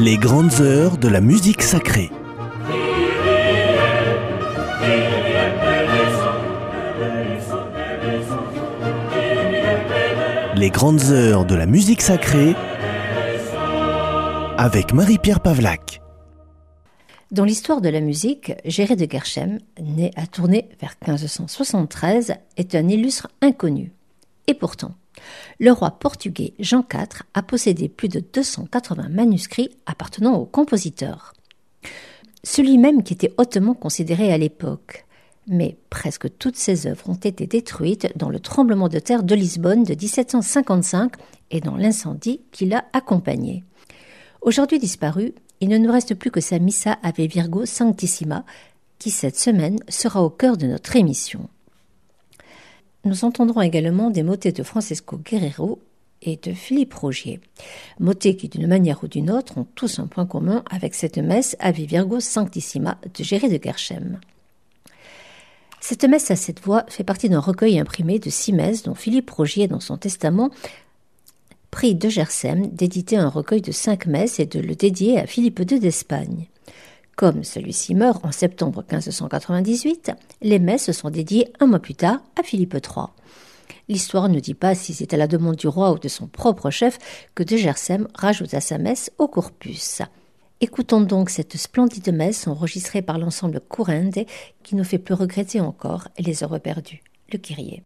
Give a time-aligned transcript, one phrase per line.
[0.00, 2.12] Les grandes heures de la musique sacrée.
[10.54, 12.54] Les grandes heures de la musique sacrée
[14.56, 16.00] avec Marie-Pierre Pavlac.
[17.32, 22.86] Dans l'histoire de la musique, Géré de Gerchem, né à Tournai vers 1573, est un
[22.86, 23.90] illustre inconnu.
[24.46, 24.94] Et pourtant,
[25.58, 31.32] le roi portugais Jean IV a possédé plus de 280 manuscrits appartenant au compositeur.
[32.44, 35.04] Celui même qui était hautement considéré à l'époque.
[35.48, 39.82] Mais presque toutes ses œuvres ont été détruites dans le tremblement de terre de Lisbonne
[39.82, 41.12] de 1755
[41.50, 43.64] et dans l'incendie qui l'a accompagné.
[44.42, 48.44] Aujourd'hui disparu, il ne nous reste plus que sa Missa Ave Virgo Sanctissima,
[48.98, 51.48] qui cette semaine sera au cœur de notre émission.
[53.04, 55.80] Nous entendrons également des motets de Francesco Guerrero
[56.22, 57.40] et de Philippe Rogier.
[58.00, 61.56] Motets qui, d'une manière ou d'une autre, ont tous un point commun avec cette messe
[61.60, 64.18] Ave Virgo Sanctissima de Géré de Gerchem.
[65.80, 69.30] Cette messe à cette voix fait partie d'un recueil imprimé de six messes dont Philippe
[69.30, 70.50] Rogier, dans son testament,
[71.70, 75.60] prit de Gersem d'éditer un recueil de cinq messes et de le dédier à Philippe
[75.60, 76.48] II d'Espagne.
[77.18, 82.44] Comme celui-ci meurt en septembre 1598, les messes sont dédiées un mois plus tard à
[82.44, 83.06] Philippe III.
[83.88, 86.70] L'histoire ne dit pas si c'est à la demande du roi ou de son propre
[86.70, 86.96] chef
[87.34, 90.00] que de Gersem rajouta sa messe au corpus.
[90.60, 94.24] Écoutons donc cette splendide messe enregistrée par l'ensemble Courende
[94.62, 97.02] qui nous fait plus regretter encore les heures perdues.
[97.32, 97.82] Le Kyrie.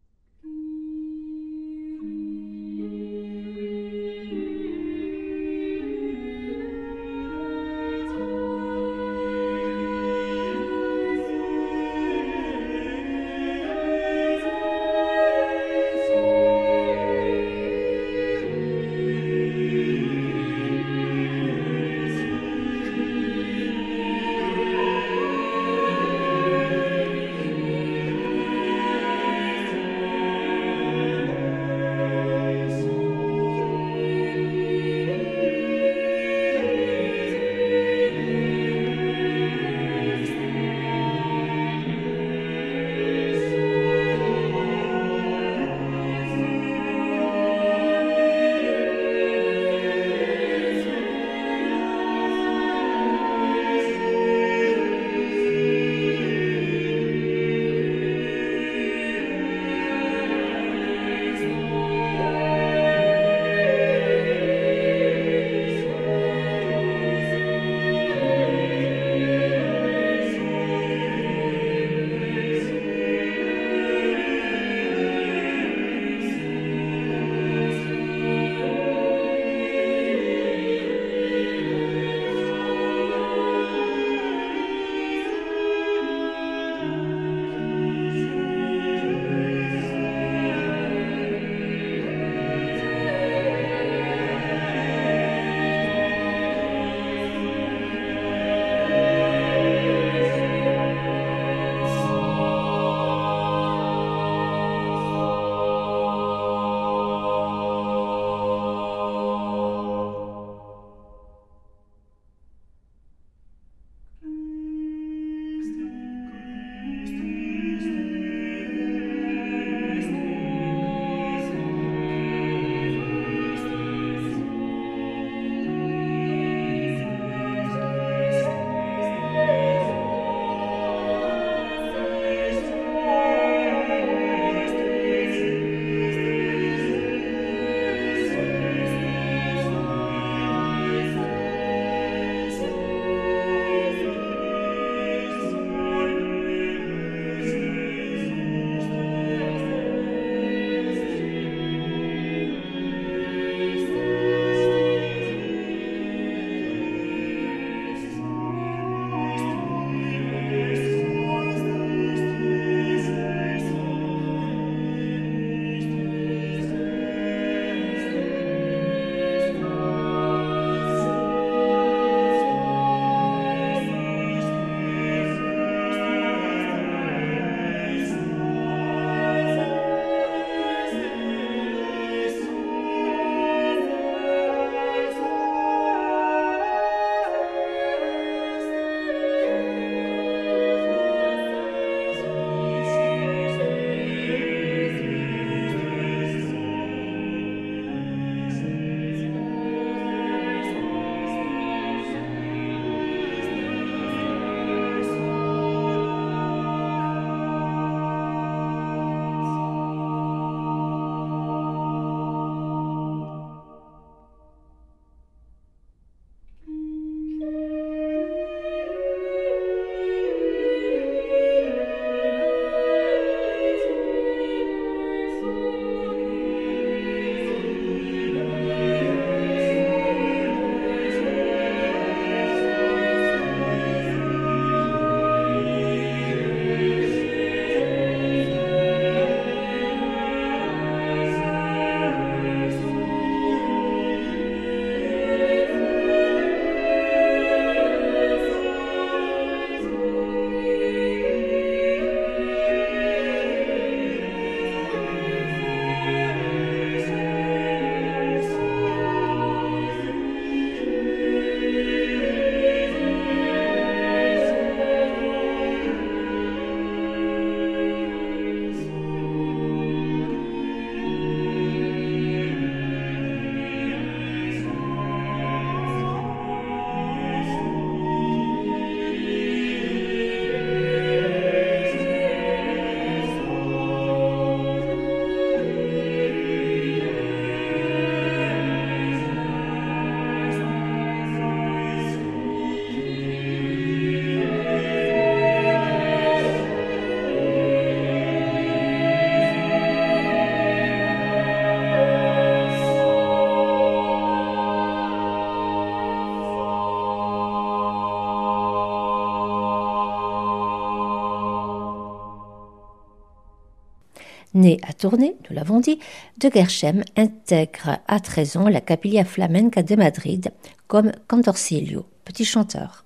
[314.63, 315.99] Né à Tournai, nous l'avons dit,
[316.39, 320.53] de Gershem intègre à 13 ans la Capilla Flamenca de Madrid
[320.87, 323.03] comme cantorcillo, petit chanteur.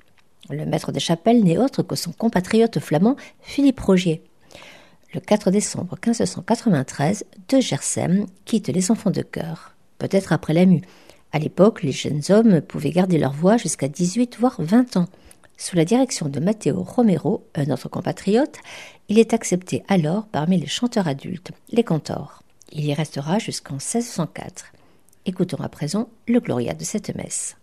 [0.50, 4.22] Le maître des chapelles n'est autre que son compatriote flamand Philippe Rogier.
[5.14, 10.82] Le 4 décembre 1593, de Gersem quitte les enfants de chœur, peut-être après la mue.
[11.32, 15.08] À l'époque, les jeunes hommes pouvaient garder leur voix jusqu'à 18 voire 20 ans.
[15.58, 18.56] Sous la direction de Matteo Romero, un autre compatriote,
[19.08, 22.42] il est accepté alors parmi les chanteurs adultes, les cantors.
[22.72, 24.72] Il y restera jusqu'en 1604.
[25.24, 27.56] Écoutons à présent le Gloria de cette messe.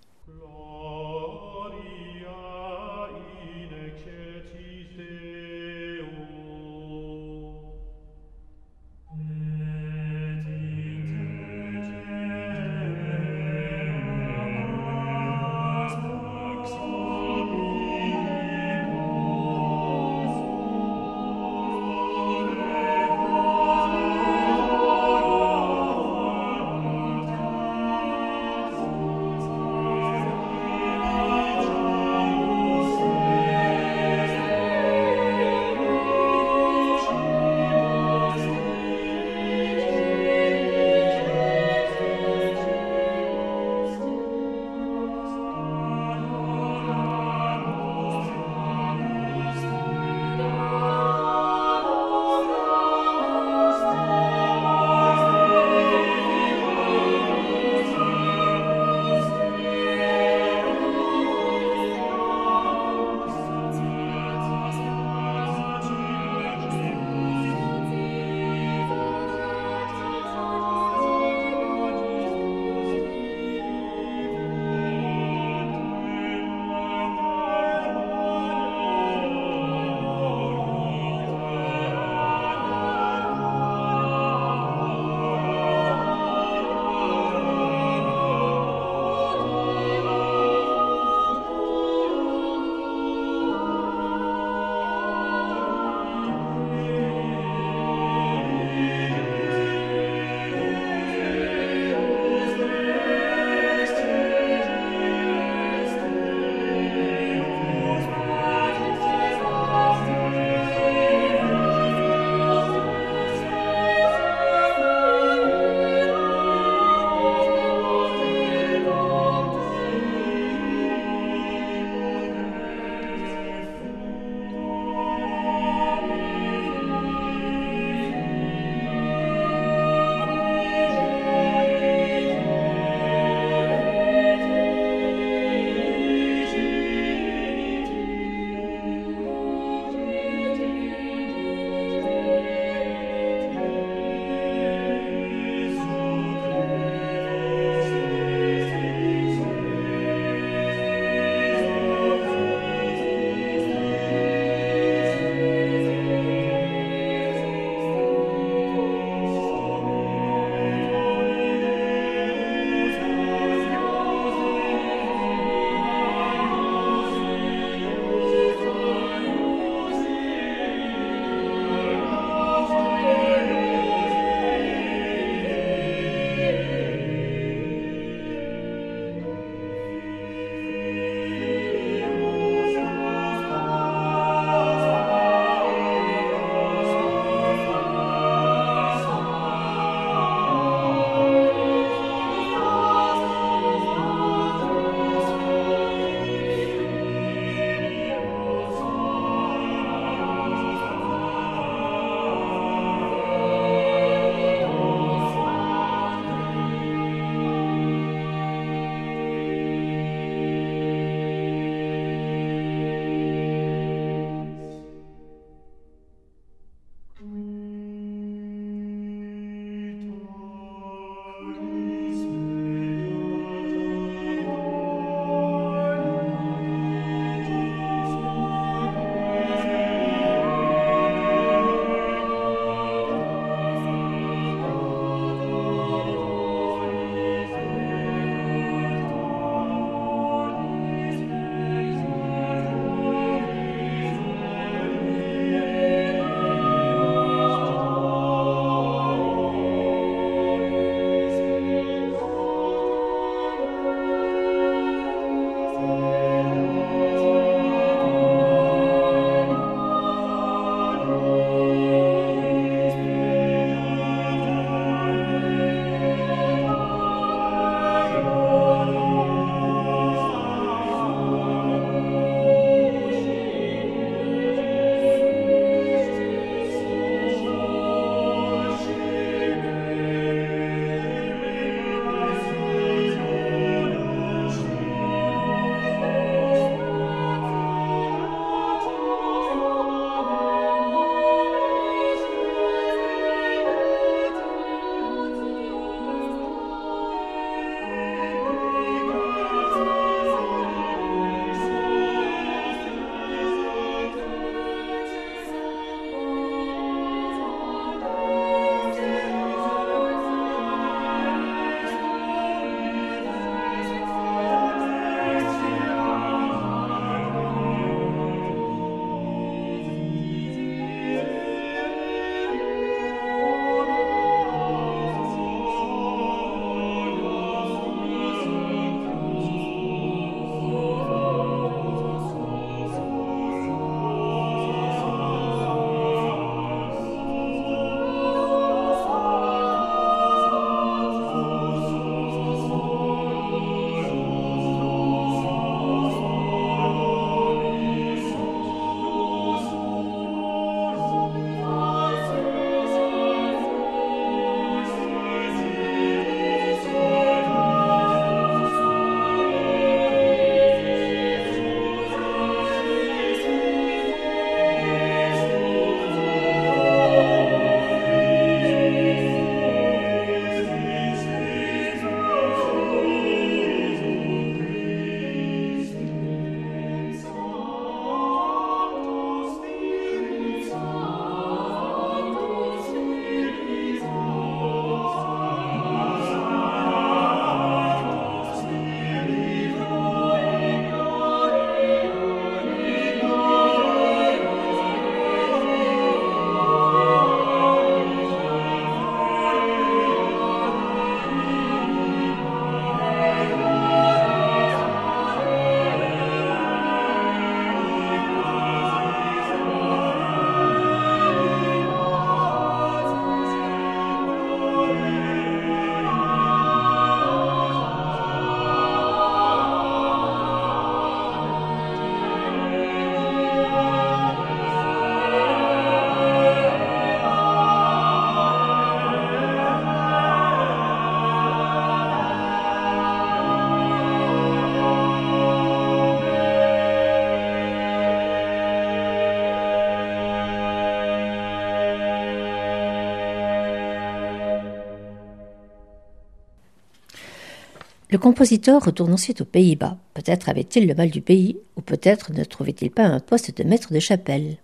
[448.14, 449.98] Le compositeur retourne ensuite aux Pays-Bas.
[450.14, 453.92] Peut-être avait-il le mal du pays, ou peut-être ne trouvait-il pas un poste de maître
[453.92, 454.58] de chapelle.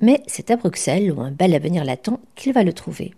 [0.00, 3.14] Mais c'est à Bruxelles, où un bel avenir l'attend, qu'il va le trouver.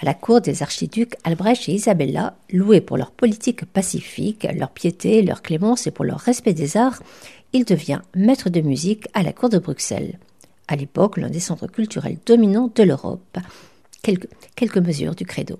[0.00, 5.22] À la cour des archiducs Albrecht et Isabella, loués pour leur politique pacifique, leur piété,
[5.22, 7.02] leur clémence et pour leur respect des arts,
[7.52, 10.20] il devient maître de musique à la cour de Bruxelles.
[10.68, 13.38] À l'époque, l'un des centres culturels dominants de l'Europe.
[14.04, 15.58] Quelques, quelques mesures du credo.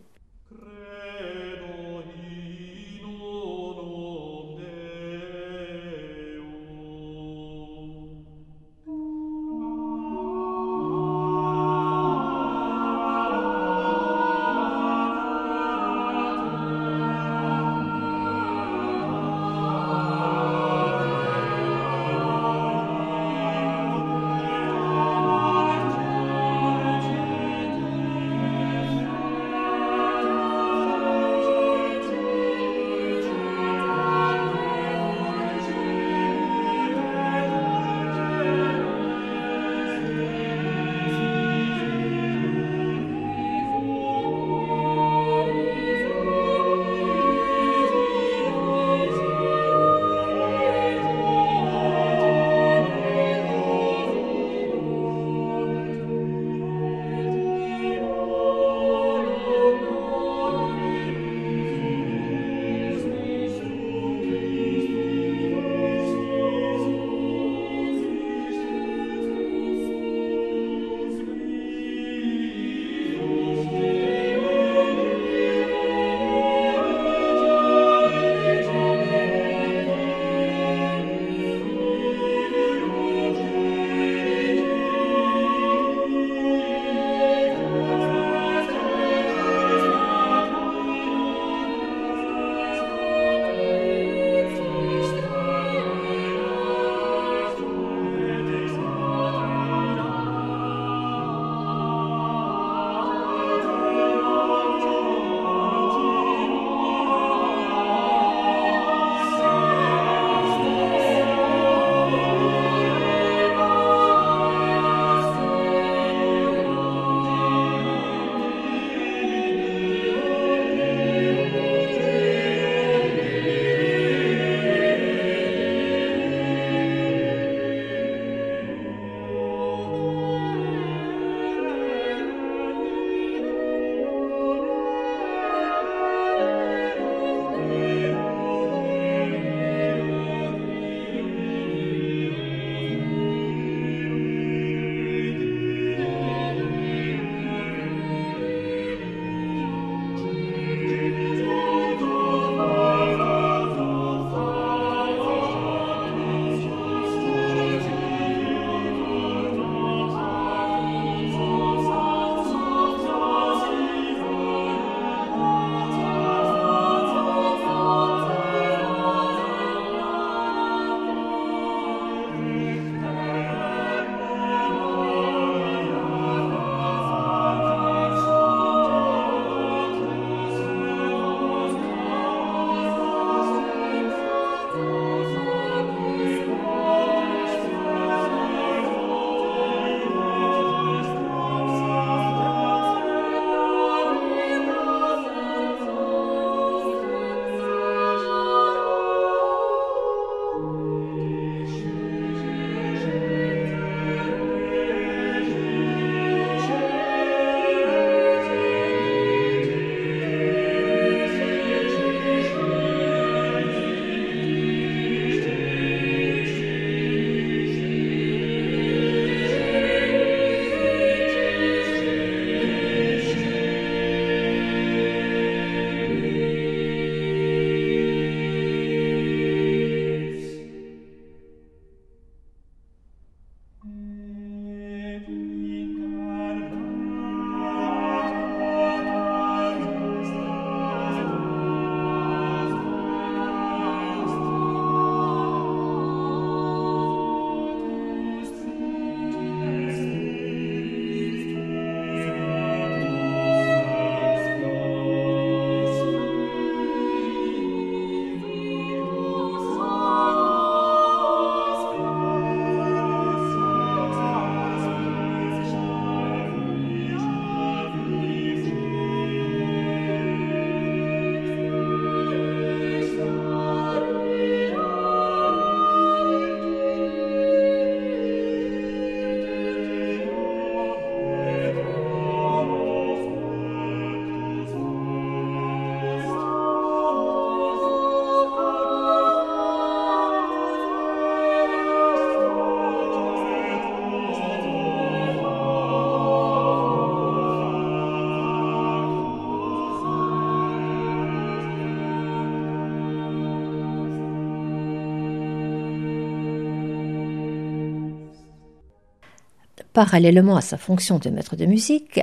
[309.93, 312.21] Parallèlement à sa fonction de maître de musique,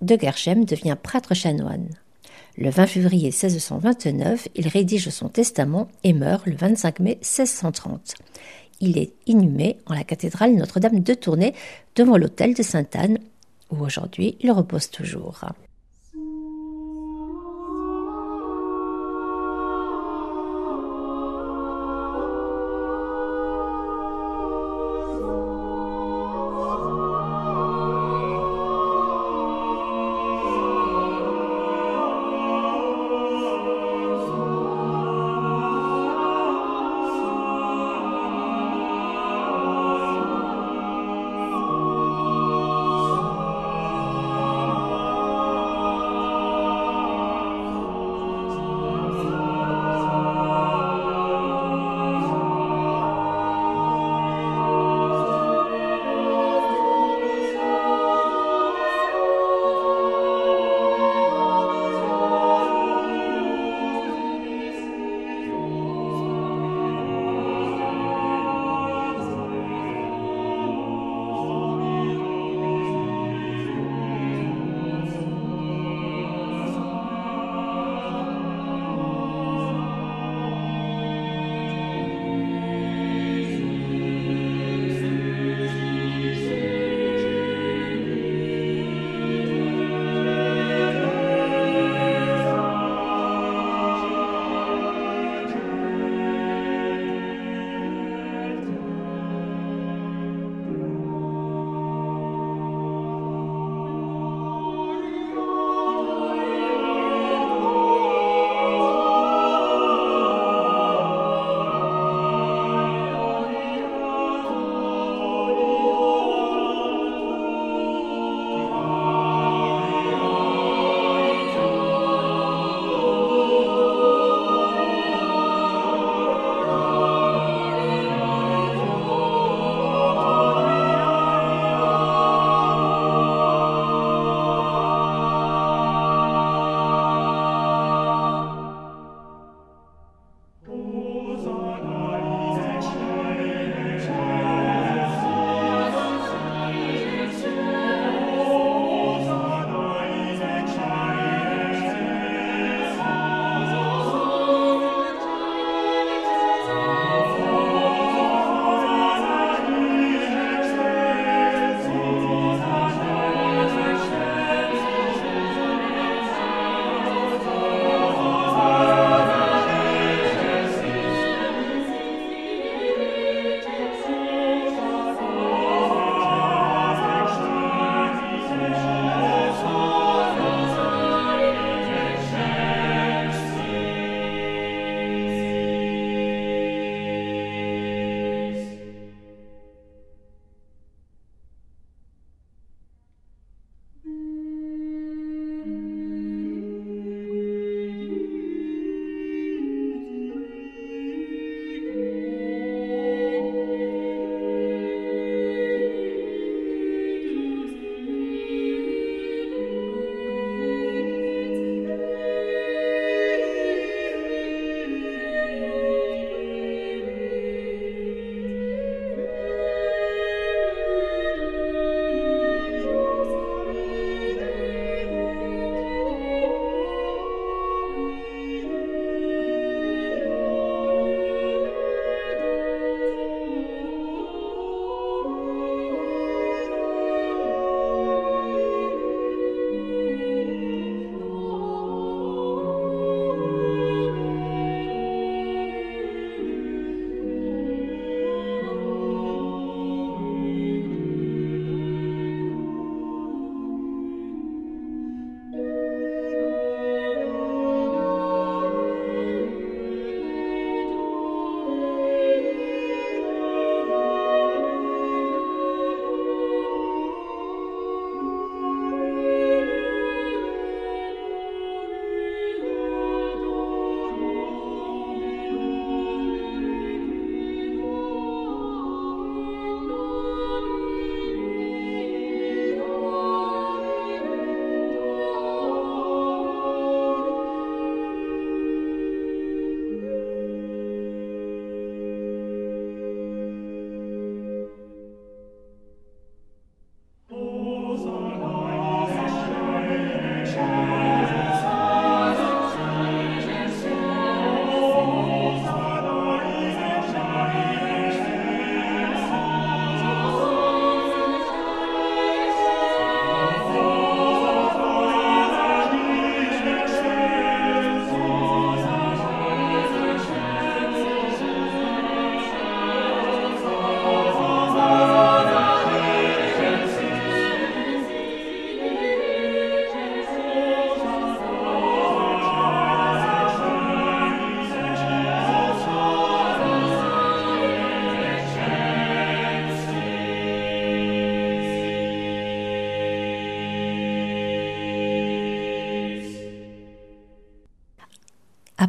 [0.00, 1.88] de Gershem devient prêtre chanoine.
[2.58, 8.14] Le 20 février 1629, il rédige son testament et meurt le 25 mai 1630.
[8.80, 11.54] Il est inhumé en la cathédrale Notre-Dame de Tournai
[11.94, 13.18] devant l'hôtel de Sainte-Anne,
[13.70, 15.44] où aujourd'hui il repose toujours.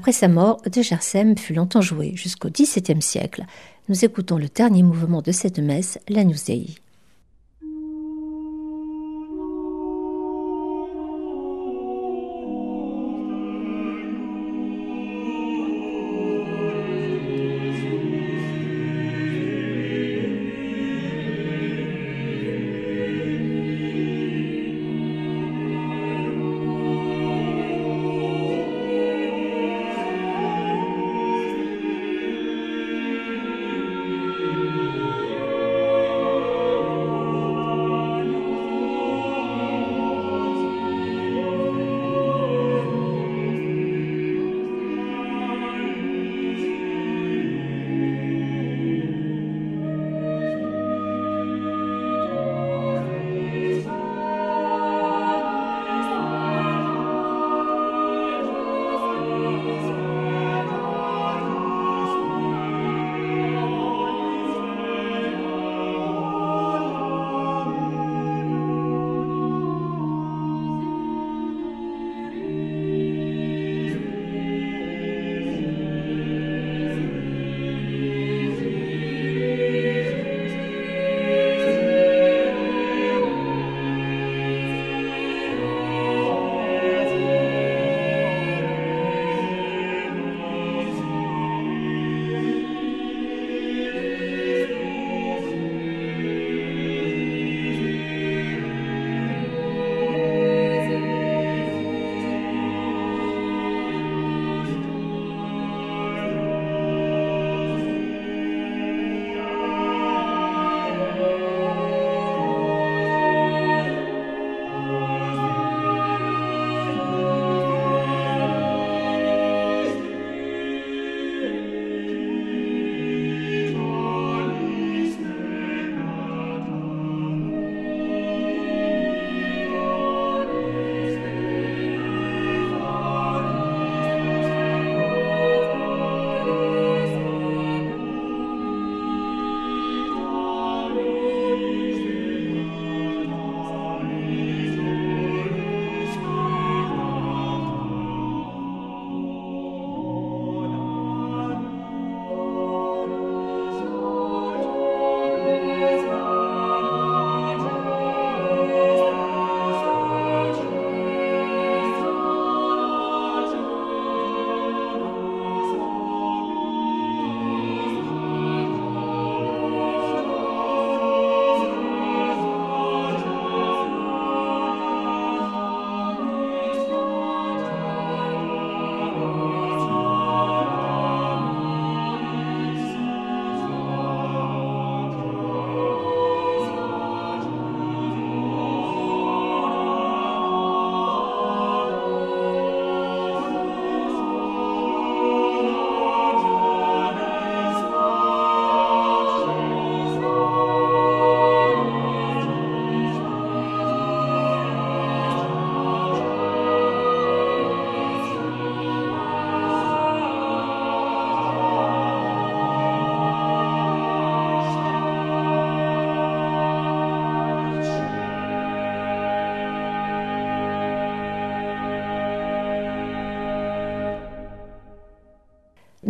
[0.03, 3.45] Après sa mort, De Gersem fut longtemps joué jusqu'au XVIIe siècle.
[3.87, 6.75] Nous écoutons le dernier mouvement de cette messe, la Dei.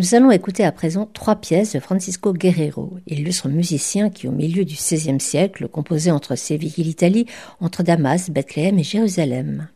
[0.04, 4.66] Nous allons écouter à présent trois pièces de Francisco Guerrero, illustre musicien qui, au milieu
[4.66, 7.26] du XVIe siècle, composait entre Séville et l'Italie,
[7.62, 9.70] entre Damas, Bethléem et Jérusalem.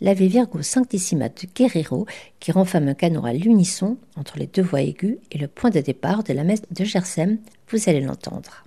[0.00, 2.06] L'Ave Virgo Sanctissima de Guerrero,
[2.40, 5.78] qui renfame un canon à l'unisson entre les deux voix aiguës et le point de
[5.78, 8.64] départ de la messe de Gersem, vous allez l'entendre.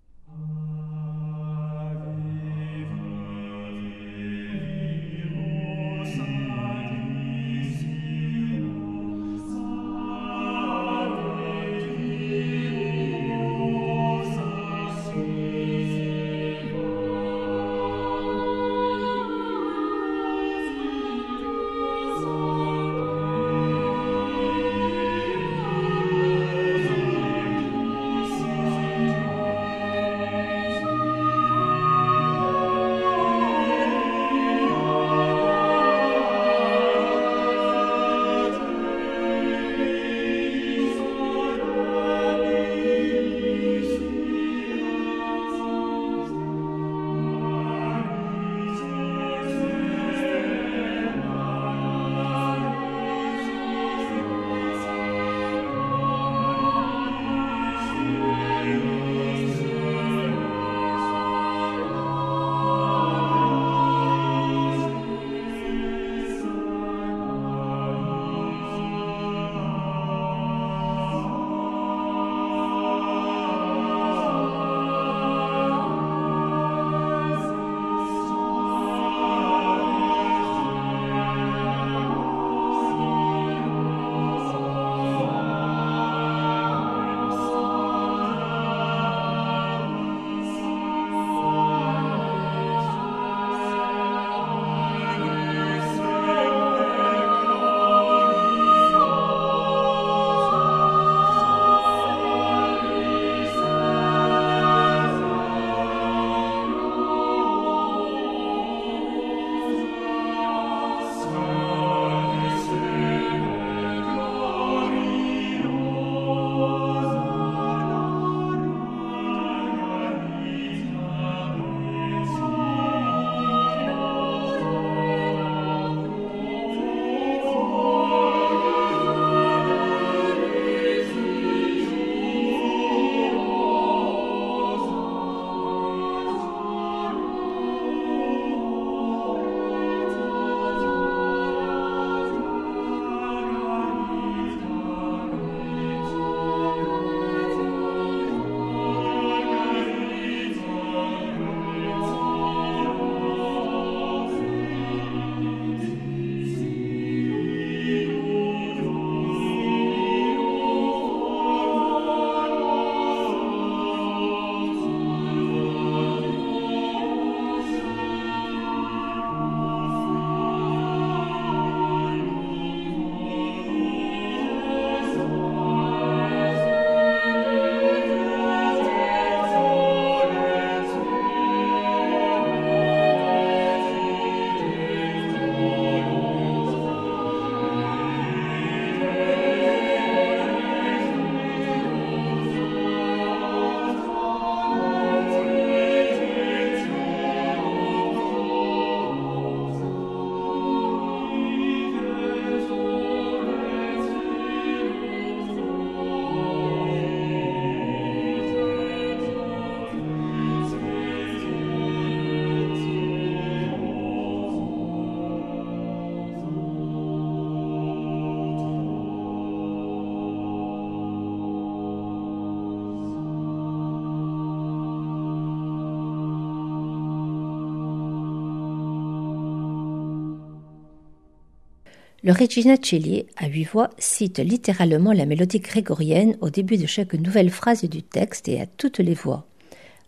[232.25, 237.15] Le Regina Celli, à huit voix, cite littéralement la mélodie grégorienne au début de chaque
[237.15, 239.45] nouvelle phrase du texte et à toutes les voix.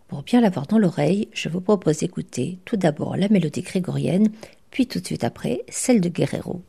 [0.08, 4.30] Pour bien l'avoir dans l'oreille, je vous propose d'écouter tout d'abord la mélodie grégorienne,
[4.70, 6.62] puis tout de suite après celle de Guerrero.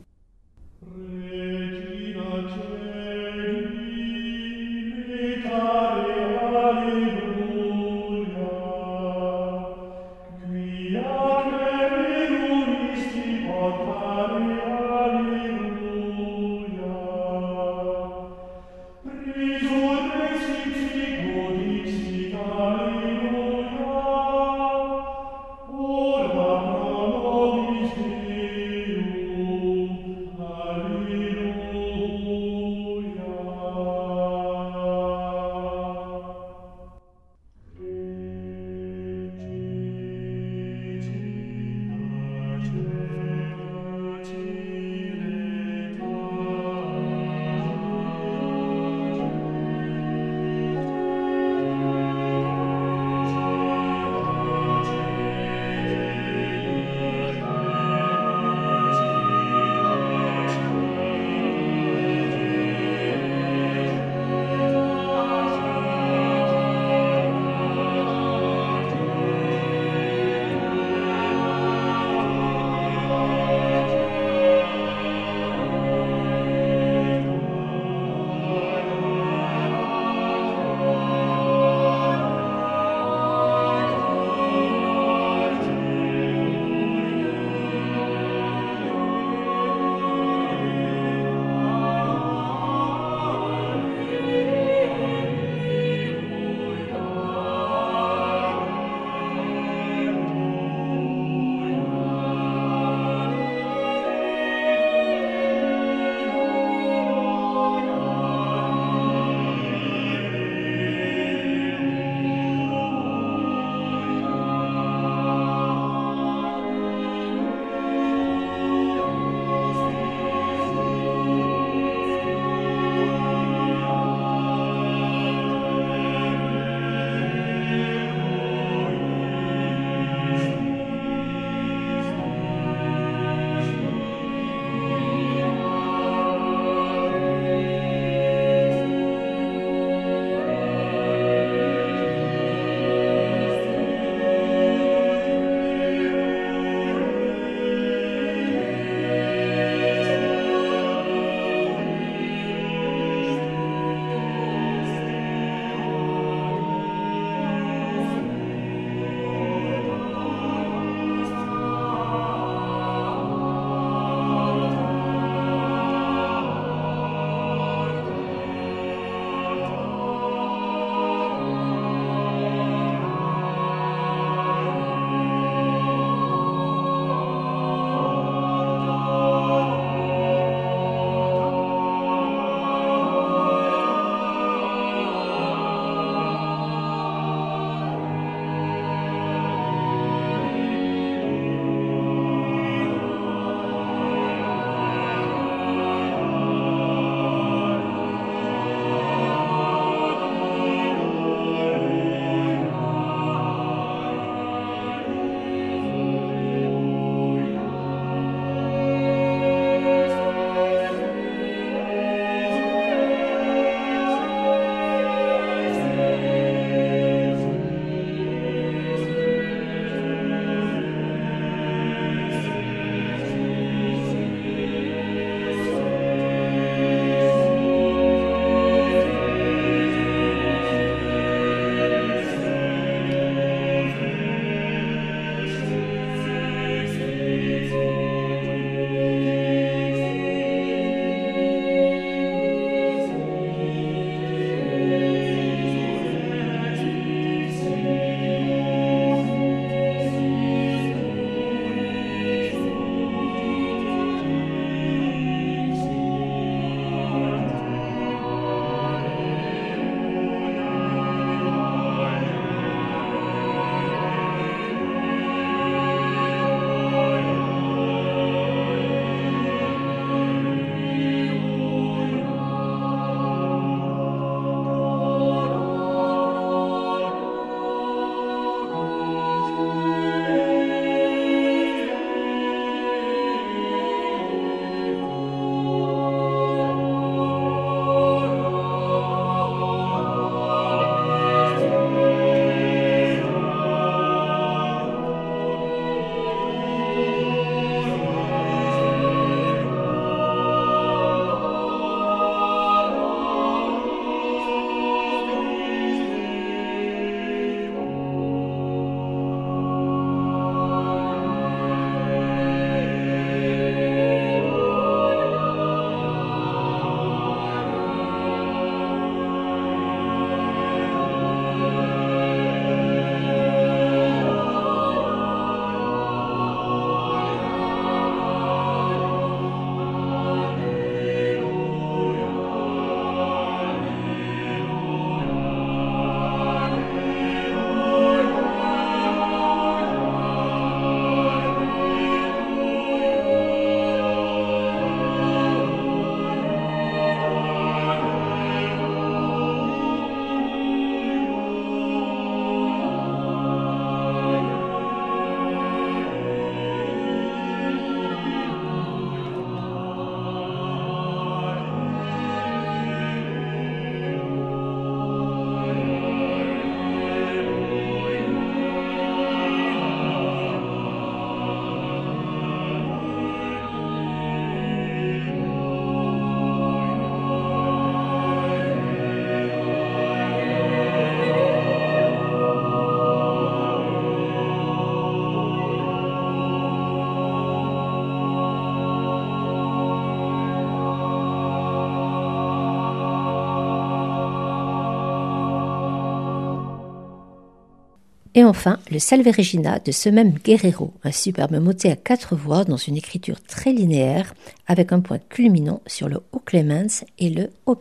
[398.38, 402.62] Et enfin, le Salve Regina de ce même Guerrero, un superbe motet à quatre voix
[402.62, 404.32] dans une écriture très linéaire,
[404.68, 407.74] avec un point culminant sur le Haut Clemens et le Haut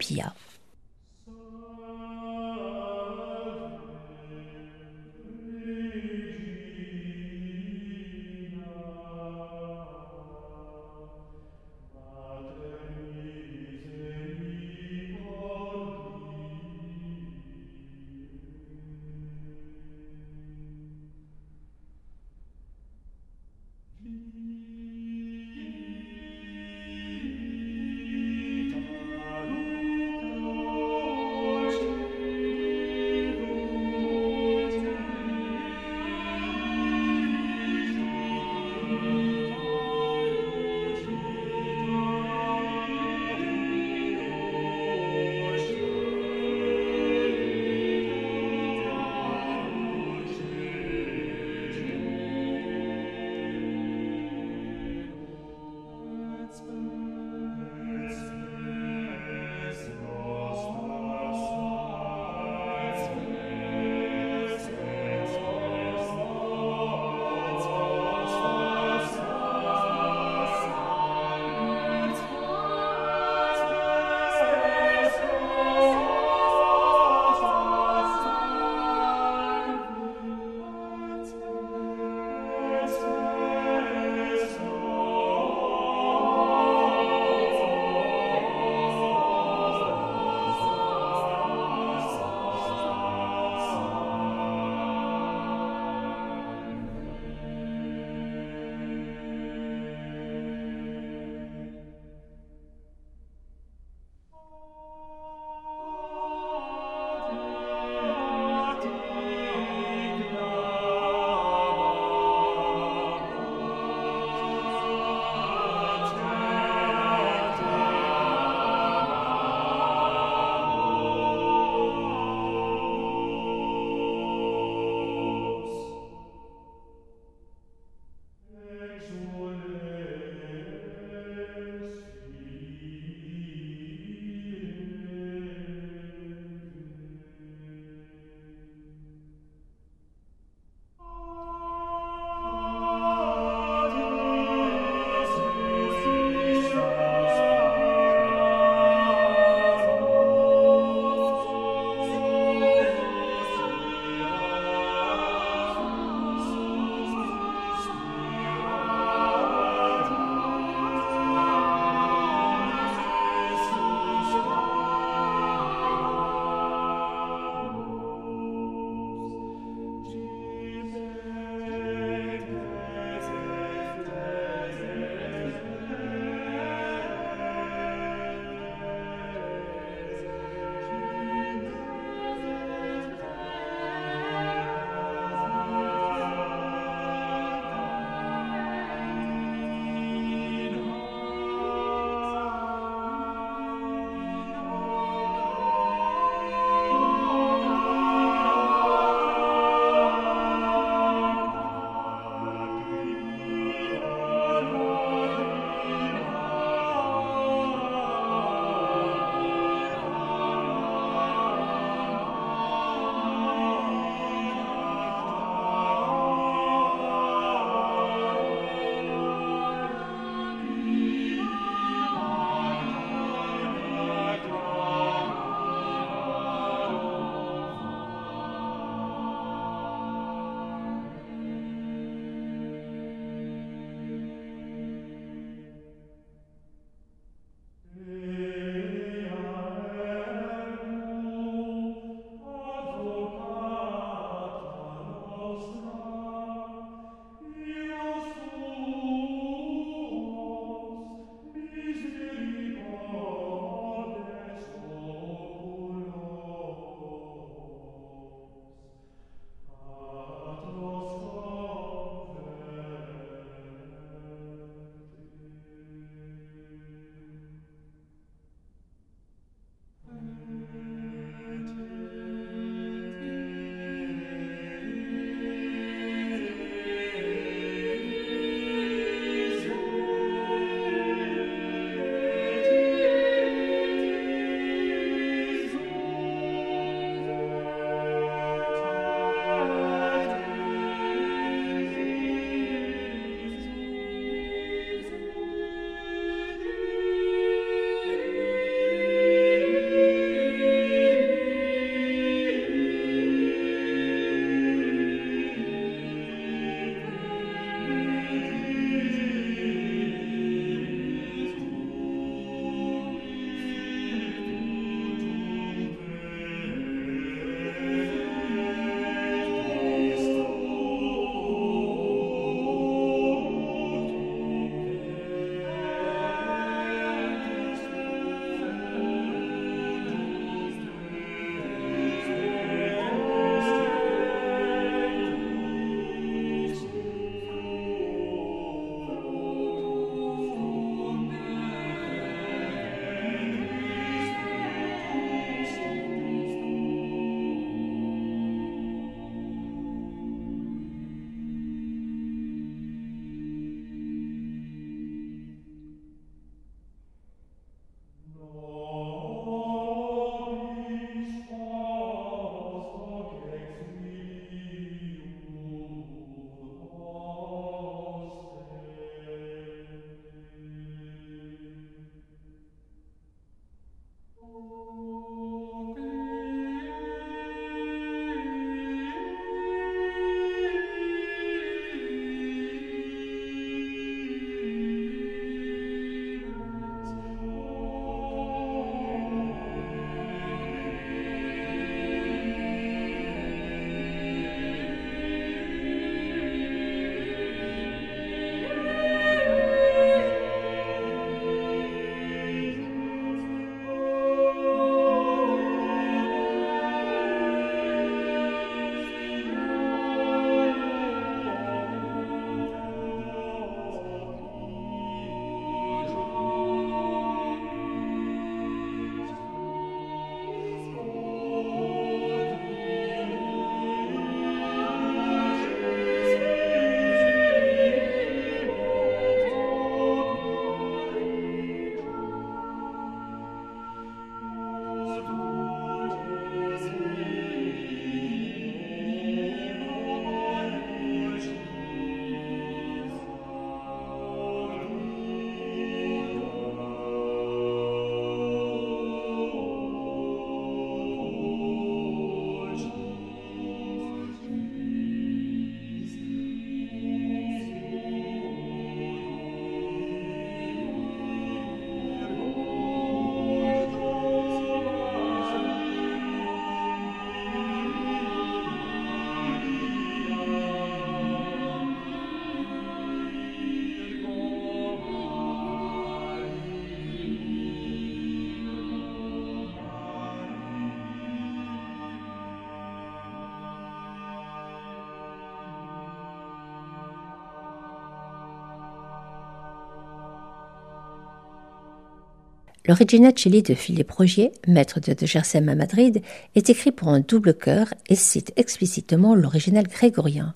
[492.87, 492.93] Pia.
[492.93, 496.21] L'Origina Chili de Philippe Rogier, maître de De Gersem à Madrid,
[496.55, 500.53] est écrit pour un double chœur et cite explicitement l'original grégorien.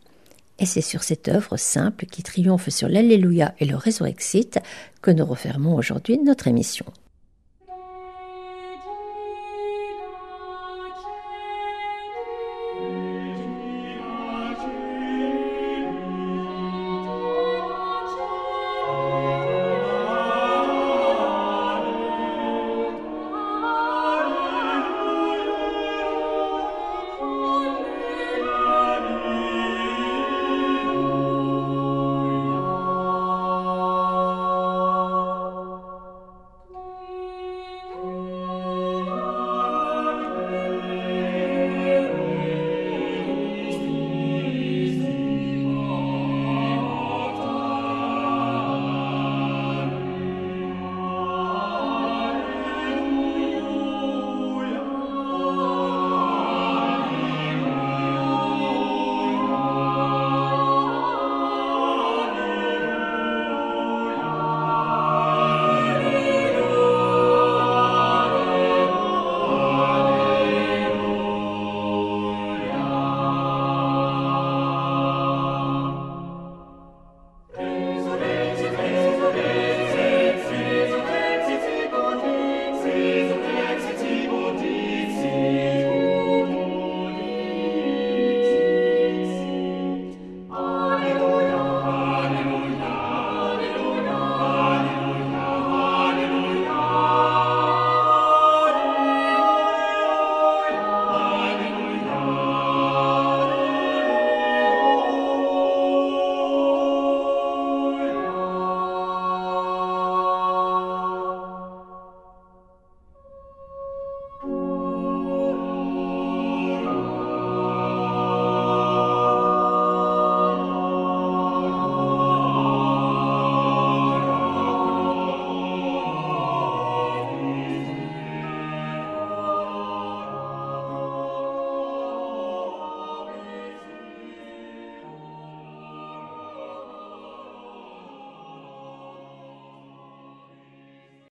[0.60, 4.60] Et c'est sur cette œuvre simple qui triomphe sur l'Alléluia et le Résurrexit
[5.02, 6.86] que nous refermons aujourd'hui notre émission.